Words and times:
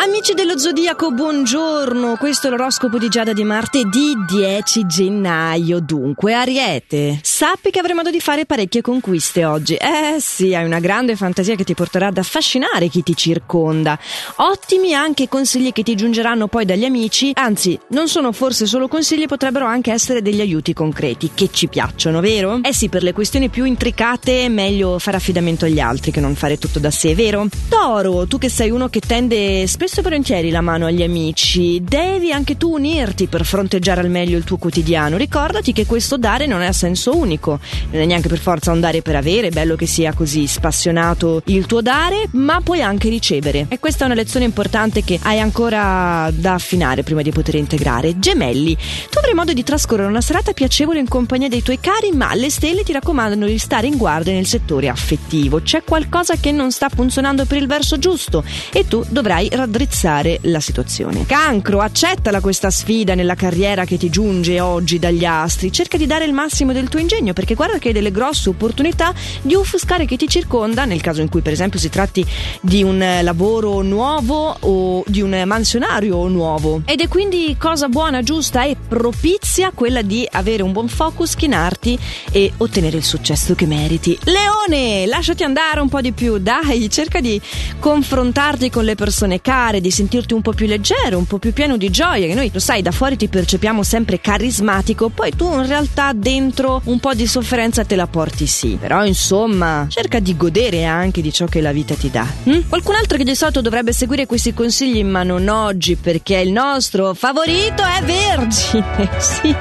Amici 0.00 0.32
dello 0.32 0.56
Zodiaco, 0.56 1.10
buongiorno. 1.10 2.14
Questo 2.18 2.46
è 2.46 2.50
l'oroscopo 2.50 2.98
di 2.98 3.08
Giada 3.08 3.32
di 3.32 3.42
martedì 3.42 4.14
10 4.30 4.86
gennaio. 4.86 5.80
Dunque, 5.80 6.34
Ariete, 6.34 7.18
sappi 7.20 7.70
che 7.70 7.80
avrai 7.80 7.96
modo 7.96 8.10
di 8.12 8.20
fare 8.20 8.46
parecchie 8.46 8.80
conquiste 8.80 9.44
oggi. 9.44 9.74
Eh 9.74 10.18
sì, 10.20 10.54
hai 10.54 10.64
una 10.64 10.78
grande 10.78 11.16
fantasia 11.16 11.56
che 11.56 11.64
ti 11.64 11.74
porterà 11.74 12.06
ad 12.06 12.16
affascinare 12.16 12.86
chi 12.86 13.02
ti 13.02 13.16
circonda. 13.16 13.98
Ottimi 14.36 14.94
anche 14.94 15.24
i 15.24 15.28
consigli 15.28 15.72
che 15.72 15.82
ti 15.82 15.96
giungeranno 15.96 16.46
poi 16.46 16.64
dagli 16.64 16.84
amici. 16.84 17.32
Anzi, 17.34 17.76
non 17.88 18.06
sono 18.06 18.30
forse 18.30 18.66
solo 18.66 18.86
consigli, 18.86 19.26
potrebbero 19.26 19.66
anche 19.66 19.90
essere 19.90 20.22
degli 20.22 20.40
aiuti 20.40 20.74
concreti 20.74 21.32
che 21.34 21.48
ci 21.50 21.66
piacciono, 21.66 22.20
vero? 22.20 22.60
Eh 22.62 22.72
sì, 22.72 22.88
per 22.88 23.02
le 23.02 23.12
questioni 23.12 23.48
più 23.48 23.64
intricate 23.64 24.44
è 24.44 24.48
meglio 24.48 25.00
fare 25.00 25.16
affidamento 25.16 25.64
agli 25.64 25.80
altri 25.80 26.12
che 26.12 26.20
non 26.20 26.36
fare 26.36 26.56
tutto 26.56 26.78
da 26.78 26.92
sé, 26.92 27.16
vero? 27.16 27.48
Toro, 27.68 28.28
tu 28.28 28.38
che 28.38 28.48
sei 28.48 28.70
uno 28.70 28.88
che 28.88 29.00
tende 29.00 29.66
spesso 29.66 29.86
spesso 29.88 30.00
e 30.00 30.02
volentieri 30.02 30.50
la 30.50 30.60
mano 30.60 30.84
agli 30.84 31.02
amici. 31.02 31.82
Devi 31.82 32.30
anche 32.30 32.58
tu 32.58 32.74
unirti 32.74 33.26
per 33.26 33.46
fronteggiare 33.46 34.02
al 34.02 34.10
meglio 34.10 34.36
il 34.36 34.44
tuo 34.44 34.58
quotidiano. 34.58 35.16
Ricordati 35.16 35.72
che 35.72 35.86
questo 35.86 36.18
dare 36.18 36.44
non 36.44 36.60
è 36.60 36.66
a 36.66 36.72
senso 36.72 37.16
unico, 37.16 37.58
non 37.90 38.02
è 38.02 38.04
neanche 38.04 38.28
per 38.28 38.38
forza 38.38 38.70
un 38.70 38.80
dare 38.80 39.00
per 39.00 39.16
avere, 39.16 39.48
bello 39.48 39.76
che 39.76 39.86
sia 39.86 40.12
così 40.12 40.46
spassionato 40.46 41.40
il 41.46 41.64
tuo 41.64 41.80
dare, 41.80 42.28
ma 42.32 42.60
puoi 42.60 42.82
anche 42.82 43.08
ricevere. 43.08 43.64
E 43.70 43.78
questa 43.78 44.02
è 44.02 44.06
una 44.06 44.14
lezione 44.14 44.44
importante 44.44 45.02
che 45.02 45.18
hai 45.22 45.40
ancora 45.40 46.30
da 46.34 46.54
affinare 46.54 47.02
prima 47.02 47.22
di 47.22 47.30
poter 47.30 47.54
integrare. 47.54 48.18
Gemelli, 48.18 48.76
tu 49.08 49.16
avrai 49.16 49.32
modo 49.32 49.54
di 49.54 49.62
trascorrere 49.62 50.08
una 50.08 50.20
serata 50.20 50.52
piacevole 50.52 50.98
in 50.98 51.08
compagnia 51.08 51.48
dei 51.48 51.62
tuoi 51.62 51.80
cari, 51.80 52.10
ma 52.12 52.34
le 52.34 52.50
stelle 52.50 52.82
ti 52.82 52.92
raccomandano 52.92 53.46
di 53.46 53.58
stare 53.58 53.86
in 53.86 53.96
guardia 53.96 54.34
nel 54.34 54.46
settore 54.46 54.90
affettivo. 54.90 55.62
C'è 55.62 55.82
qualcosa 55.82 56.36
che 56.36 56.52
non 56.52 56.72
sta 56.72 56.90
funzionando 56.90 57.46
per 57.46 57.56
il 57.56 57.66
verso 57.66 57.98
giusto 57.98 58.44
e 58.70 58.86
tu 58.86 59.02
dovrai 59.08 59.48
raddrizzare 59.50 59.76
raddrizzare 59.78 60.40
la 60.42 60.60
situazione. 60.60 61.24
Cancro, 61.24 61.80
accettala 61.80 62.40
questa 62.40 62.70
sfida 62.70 63.14
nella 63.14 63.36
carriera 63.36 63.84
che 63.84 63.96
ti 63.96 64.10
giunge 64.10 64.60
oggi 64.60 64.98
dagli 64.98 65.24
astri. 65.24 65.70
Cerca 65.70 65.96
di 65.96 66.06
dare 66.06 66.24
il 66.24 66.32
massimo 66.32 66.72
del 66.72 66.88
tuo 66.88 66.98
ingegno 66.98 67.32
perché 67.32 67.54
guarda 67.54 67.78
che 67.78 67.88
hai 67.88 67.94
delle 67.94 68.10
grosse 68.10 68.48
opportunità 68.48 69.14
di 69.42 69.54
offuscare 69.54 70.04
chi 70.04 70.16
ti 70.16 70.28
circonda, 70.28 70.84
nel 70.84 71.00
caso 71.00 71.20
in 71.20 71.28
cui 71.28 71.40
per 71.40 71.52
esempio 71.52 71.78
si 71.78 71.88
tratti 71.88 72.26
di 72.60 72.82
un 72.82 73.20
lavoro 73.22 73.80
nuovo 73.82 74.56
o 74.58 75.04
di 75.06 75.22
un 75.22 75.42
mansionario 75.46 76.26
nuovo. 76.26 76.82
Ed 76.84 77.00
è 77.00 77.08
quindi 77.08 77.56
cosa 77.58 77.88
buona, 77.88 78.22
giusta 78.22 78.64
e 78.64 78.76
propizia 78.76 79.70
quella 79.72 80.02
di 80.02 80.26
avere 80.30 80.62
un 80.62 80.72
buon 80.72 80.88
focus, 80.88 81.36
chinarti 81.36 81.98
e 82.32 82.52
ottenere 82.56 82.96
il 82.96 83.04
successo 83.04 83.54
che 83.54 83.66
meriti. 83.66 84.18
Leone, 84.24 85.06
lasciati 85.06 85.44
andare 85.44 85.80
un 85.80 85.88
po' 85.88 86.00
di 86.00 86.12
più, 86.12 86.38
dai, 86.38 86.90
cerca 86.90 87.20
di 87.20 87.40
confrontarti 87.78 88.70
con 88.70 88.84
le 88.84 88.96
persone 88.96 89.40
care 89.40 89.67
fare, 89.68 89.80
di 89.80 89.90
sentirti 89.90 90.32
un 90.32 90.40
po' 90.40 90.52
più 90.52 90.66
leggero, 90.66 91.18
un 91.18 91.26
po' 91.26 91.38
più 91.38 91.52
pieno 91.52 91.76
di 91.76 91.90
gioia, 91.90 92.26
che 92.26 92.34
noi 92.34 92.50
lo 92.52 92.58
sai, 92.58 92.80
da 92.80 92.90
fuori 92.90 93.16
ti 93.16 93.28
percepiamo 93.28 93.82
sempre 93.82 94.20
carismatico, 94.20 95.10
poi 95.10 95.32
tu 95.36 95.52
in 95.52 95.66
realtà 95.66 96.12
dentro 96.14 96.80
un 96.84 96.98
po' 96.98 97.12
di 97.14 97.26
sofferenza 97.26 97.84
te 97.84 97.94
la 97.94 98.06
porti 98.06 98.46
sì. 98.46 98.78
Però 98.80 99.04
insomma, 99.04 99.86
cerca 99.88 100.20
di 100.20 100.36
godere 100.36 100.84
anche 100.84 101.20
di 101.20 101.32
ciò 101.32 101.46
che 101.46 101.60
la 101.60 101.72
vita 101.72 101.94
ti 101.94 102.10
dà. 102.10 102.26
Hm? 102.44 102.68
Qualcun 102.68 102.94
altro 102.94 103.18
che 103.18 103.24
di 103.24 103.34
solito 103.34 103.60
dovrebbe 103.60 103.92
seguire 103.92 104.26
questi 104.26 104.54
consigli, 104.54 105.04
ma 105.04 105.22
non 105.22 105.48
oggi, 105.48 105.96
perché 105.96 106.36
il 106.38 106.52
nostro 106.52 107.12
favorito 107.12 107.82
è 107.82 108.02
Vergine. 108.02 109.10
sì, 109.18 109.54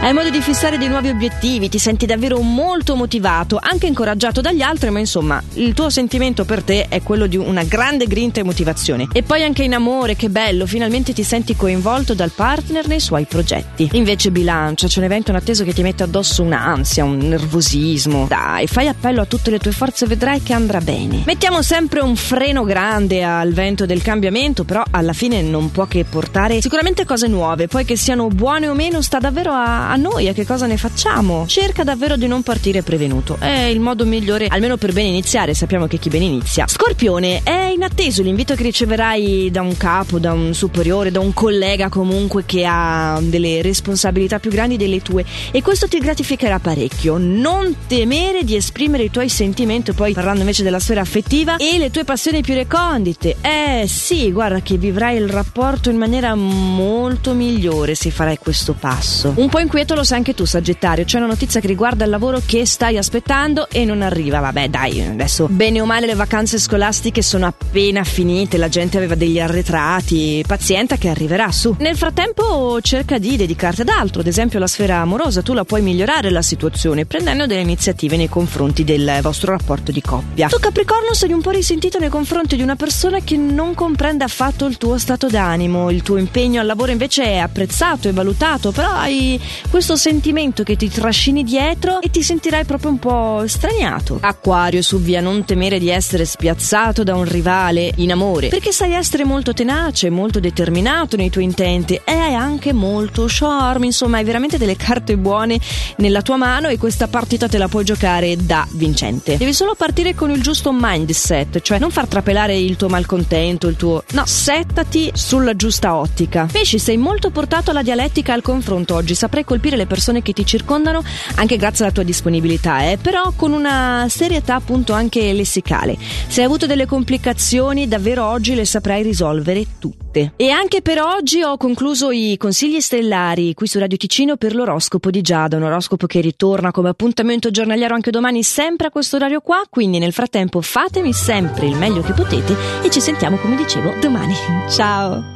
hai 0.00 0.12
modo 0.12 0.30
di 0.30 0.40
fissare 0.40 0.76
dei 0.76 0.88
nuovi 0.88 1.08
obiettivi, 1.08 1.68
ti 1.68 1.78
senti 1.78 2.06
davvero 2.06 2.40
molto 2.40 2.96
motivato, 2.96 3.58
anche 3.60 3.86
incoraggiato 3.86 4.40
dagli 4.40 4.62
altri, 4.62 4.90
ma 4.90 4.98
insomma, 4.98 5.40
il 5.54 5.72
tuo 5.72 5.88
sentimento 5.88 6.44
per 6.44 6.62
te 6.62 6.86
è 6.88 7.02
quello 7.02 7.26
di 7.26 7.36
una 7.36 7.62
grande 7.62 8.06
grinta 8.06 8.40
e 8.40 8.44
motivazione. 8.44 9.06
E 9.12 9.22
poi 9.22 9.35
poi 9.36 9.44
anche 9.44 9.64
in 9.64 9.74
amore, 9.74 10.16
che 10.16 10.30
bello, 10.30 10.64
finalmente 10.64 11.12
ti 11.12 11.22
senti 11.22 11.54
coinvolto 11.56 12.14
dal 12.14 12.30
partner 12.30 12.86
nei 12.86 13.00
suoi 13.00 13.26
progetti. 13.26 13.90
Invece 13.92 14.30
bilancia, 14.30 14.86
c'è 14.86 14.98
un 14.98 15.04
evento 15.04 15.30
inatteso 15.30 15.62
che 15.62 15.74
ti 15.74 15.82
mette 15.82 16.04
addosso 16.04 16.42
un'ansia, 16.42 17.04
un 17.04 17.18
nervosismo. 17.18 18.24
Dai, 18.28 18.66
fai 18.66 18.88
appello 18.88 19.20
a 19.20 19.26
tutte 19.26 19.50
le 19.50 19.58
tue 19.58 19.72
forze, 19.72 20.06
vedrai 20.06 20.42
che 20.42 20.54
andrà 20.54 20.80
bene. 20.80 21.22
Mettiamo 21.26 21.60
sempre 21.60 22.00
un 22.00 22.16
freno 22.16 22.64
grande 22.64 23.24
al 23.24 23.52
vento 23.52 23.84
del 23.84 24.00
cambiamento, 24.00 24.64
però 24.64 24.82
alla 24.90 25.12
fine 25.12 25.42
non 25.42 25.70
può 25.70 25.84
che 25.84 26.04
portare 26.04 26.62
sicuramente 26.62 27.04
cose 27.04 27.26
nuove, 27.26 27.68
poi 27.68 27.84
che 27.84 27.94
siano 27.94 28.28
buone 28.28 28.68
o 28.68 28.72
meno 28.72 29.02
sta 29.02 29.18
davvero 29.18 29.52
a, 29.52 29.90
a 29.90 29.96
noi, 29.96 30.28
a 30.28 30.32
che 30.32 30.46
cosa 30.46 30.64
ne 30.64 30.78
facciamo. 30.78 31.44
Cerca 31.46 31.84
davvero 31.84 32.16
di 32.16 32.26
non 32.26 32.42
partire 32.42 32.80
prevenuto, 32.80 33.36
è 33.38 33.64
il 33.64 33.80
modo 33.80 34.06
migliore, 34.06 34.46
almeno 34.46 34.78
per 34.78 34.94
bene 34.94 35.08
iniziare, 35.08 35.52
sappiamo 35.52 35.86
che 35.86 35.98
chi 35.98 36.08
bene 36.08 36.24
inizia. 36.24 36.66
Scorpione, 36.66 37.42
è 37.42 37.70
inatteso 37.74 38.22
l'invito 38.22 38.54
che 38.54 38.62
riceverai 38.62 39.25
da 39.50 39.60
un 39.60 39.76
capo, 39.76 40.18
da 40.18 40.32
un 40.32 40.54
superiore, 40.54 41.10
da 41.10 41.20
un 41.20 41.32
collega 41.32 41.88
comunque 41.88 42.44
che 42.44 42.64
ha 42.66 43.18
delle 43.22 43.62
responsabilità 43.62 44.38
più 44.38 44.50
grandi 44.50 44.76
delle 44.76 45.02
tue 45.02 45.24
e 45.50 45.62
questo 45.62 45.88
ti 45.88 45.98
gratificherà 45.98 46.58
parecchio. 46.58 47.16
Non 47.18 47.74
temere 47.86 48.44
di 48.44 48.56
esprimere 48.56 49.04
i 49.04 49.10
tuoi 49.10 49.28
sentimenti, 49.28 49.92
poi 49.92 50.12
parlando 50.12 50.40
invece 50.40 50.62
della 50.62 50.78
sfera 50.78 51.00
affettiva 51.00 51.56
e 51.56 51.78
le 51.78 51.90
tue 51.90 52.04
passioni 52.04 52.42
più 52.42 52.54
recondite. 52.54 53.36
Eh 53.40 53.86
sì, 53.86 54.30
guarda 54.32 54.60
che 54.60 54.76
vivrai 54.76 55.16
il 55.16 55.28
rapporto 55.28 55.90
in 55.90 55.96
maniera 55.96 56.34
molto 56.34 57.34
migliore 57.34 57.94
se 57.94 58.10
farai 58.10 58.38
questo 58.38 58.74
passo. 58.74 59.32
Un 59.36 59.48
po' 59.48 59.58
inquieto 59.58 59.94
lo 59.94 60.04
sai 60.04 60.18
anche 60.18 60.34
tu, 60.34 60.44
Sagittario, 60.44 61.04
c'è 61.04 61.18
una 61.18 61.26
notizia 61.26 61.60
che 61.60 61.66
riguarda 61.66 62.04
il 62.04 62.10
lavoro 62.10 62.40
che 62.44 62.64
stai 62.64 62.96
aspettando 62.96 63.68
e 63.70 63.84
non 63.84 64.02
arriva. 64.02 64.40
Vabbè, 64.40 64.68
dai, 64.68 65.02
adesso 65.02 65.48
bene 65.48 65.80
o 65.80 65.86
male 65.86 66.06
le 66.06 66.14
vacanze 66.14 66.58
scolastiche 66.58 67.22
sono 67.22 67.46
appena 67.46 68.04
finite, 68.04 68.56
la 68.56 68.68
gente 68.68 68.96
aveva 68.96 69.14
degli 69.16 69.40
arretrati, 69.40 70.44
pazienta 70.46 70.96
che 70.96 71.08
arriverà 71.08 71.50
su. 71.50 71.74
Nel 71.78 71.96
frattempo 71.96 72.80
cerca 72.80 73.18
di 73.18 73.36
dedicarti 73.36 73.80
ad 73.80 73.88
altro, 73.88 74.20
ad 74.20 74.26
esempio 74.26 74.58
la 74.58 74.66
sfera 74.66 74.98
amorosa, 74.98 75.42
tu 75.42 75.52
la 75.52 75.64
puoi 75.64 75.82
migliorare 75.82 76.30
la 76.30 76.42
situazione 76.42 77.06
prendendo 77.06 77.46
delle 77.46 77.62
iniziative 77.62 78.16
nei 78.16 78.28
confronti 78.28 78.84
del 78.84 79.18
vostro 79.22 79.52
rapporto 79.52 79.90
di 79.92 80.00
coppia. 80.00 80.48
Tu 80.48 80.58
Capricorno 80.58 81.14
sei 81.14 81.32
un 81.32 81.40
po' 81.40 81.50
risentito 81.50 81.98
nei 81.98 82.08
confronti 82.08 82.56
di 82.56 82.62
una 82.62 82.76
persona 82.76 83.20
che 83.20 83.36
non 83.36 83.74
comprende 83.74 84.24
affatto 84.24 84.66
il 84.66 84.76
tuo 84.76 84.98
stato 84.98 85.28
d'animo, 85.28 85.90
il 85.90 86.02
tuo 86.02 86.18
impegno 86.18 86.60
al 86.60 86.66
lavoro 86.66 86.90
invece 86.90 87.24
è 87.24 87.36
apprezzato 87.38 88.08
e 88.08 88.12
valutato, 88.12 88.72
però 88.72 88.90
hai 88.90 89.40
questo 89.70 89.96
sentimento 89.96 90.62
che 90.62 90.76
ti 90.76 90.90
trascini 90.90 91.44
dietro 91.44 92.00
e 92.00 92.10
ti 92.10 92.22
sentirai 92.22 92.64
proprio 92.64 92.90
un 92.90 92.98
po' 92.98 93.44
straniato. 93.46 94.18
Acquario 94.20 94.82
su 94.82 95.00
via, 95.00 95.20
non 95.20 95.44
temere 95.44 95.78
di 95.78 95.88
essere 95.88 96.24
spiazzato 96.24 97.02
da 97.02 97.14
un 97.14 97.24
rivale 97.24 97.92
in 97.96 98.12
amore, 98.12 98.48
perché 98.48 98.72
sai 98.72 98.92
essere 98.92 99.04
essere 99.06 99.24
molto 99.24 99.52
tenace, 99.52 100.10
molto 100.10 100.40
determinato 100.40 101.14
nei 101.14 101.30
tuoi 101.30 101.44
intenti 101.44 101.94
e 101.94 102.10
hai 102.10 102.34
anche 102.34 102.72
molto 102.72 103.26
charme, 103.28 103.86
insomma 103.86 104.16
hai 104.16 104.24
veramente 104.24 104.58
delle 104.58 104.74
carte 104.74 105.16
buone 105.16 105.60
nella 105.98 106.22
tua 106.22 106.36
mano 106.36 106.66
e 106.66 106.76
questa 106.76 107.06
partita 107.06 107.46
te 107.46 107.56
la 107.56 107.68
puoi 107.68 107.84
giocare 107.84 108.34
da 108.36 108.66
vincente. 108.72 109.36
Devi 109.36 109.52
solo 109.52 109.76
partire 109.76 110.16
con 110.16 110.32
il 110.32 110.42
giusto 110.42 110.72
mindset, 110.74 111.60
cioè 111.60 111.78
non 111.78 111.92
far 111.92 112.08
trapelare 112.08 112.58
il 112.58 112.74
tuo 112.74 112.88
malcontento, 112.88 113.68
il 113.68 113.76
tuo... 113.76 114.02
No, 114.10 114.26
settati 114.26 115.12
sulla 115.14 115.54
giusta 115.54 115.94
ottica. 115.94 116.48
Pesci, 116.50 116.80
sei 116.80 116.96
molto 116.96 117.30
portato 117.30 117.70
alla 117.70 117.82
dialettica 117.82 118.32
e 118.32 118.34
al 118.34 118.42
confronto 118.42 118.96
oggi, 118.96 119.14
saprai 119.14 119.44
colpire 119.44 119.76
le 119.76 119.86
persone 119.86 120.20
che 120.20 120.32
ti 120.32 120.44
circondano 120.44 121.00
anche 121.36 121.56
grazie 121.56 121.84
alla 121.84 121.94
tua 121.94 122.02
disponibilità, 122.02 122.90
eh? 122.90 122.98
però 123.00 123.32
con 123.36 123.52
una 123.52 124.06
serietà 124.08 124.56
appunto 124.56 124.92
anche 124.94 125.32
lessicale. 125.32 125.96
Se 126.26 126.40
hai 126.40 126.46
avuto 126.46 126.66
delle 126.66 126.86
complicazioni, 126.86 127.86
davvero 127.86 128.26
oggi 128.26 128.56
le 128.56 128.64
saprai 128.64 128.94
potrai 128.96 129.02
risolvere 129.02 129.66
tutte. 129.78 130.32
E 130.36 130.50
anche 130.50 130.80
per 130.80 131.00
oggi 131.00 131.42
ho 131.42 131.56
concluso 131.56 132.10
i 132.10 132.36
consigli 132.38 132.80
stellari 132.80 133.54
qui 133.54 133.66
su 133.66 133.78
Radio 133.78 133.96
Ticino 133.96 134.36
per 134.36 134.54
l'oroscopo 134.54 135.10
di 135.10 135.20
Giada, 135.20 135.56
un 135.56 135.64
oroscopo 135.64 136.06
che 136.06 136.20
ritorna 136.20 136.70
come 136.70 136.88
appuntamento 136.88 137.50
giornaliero 137.50 137.94
anche 137.94 138.10
domani 138.10 138.42
sempre 138.42 138.86
a 138.86 138.90
questo 138.90 139.16
orario 139.16 139.40
qua, 139.40 139.62
quindi 139.68 139.98
nel 139.98 140.12
frattempo 140.12 140.60
fatemi 140.60 141.12
sempre 141.12 141.66
il 141.66 141.76
meglio 141.76 142.00
che 142.00 142.12
potete 142.12 142.56
e 142.82 142.90
ci 142.90 143.00
sentiamo 143.00 143.36
come 143.36 143.56
dicevo 143.56 143.94
domani. 144.00 144.34
Ciao! 144.70 145.34